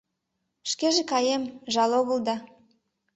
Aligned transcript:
Шкеже 0.71 1.03
каем— 1.11 1.43
жал 1.73 1.91
огыл 1.99 2.19
да 2.27 2.35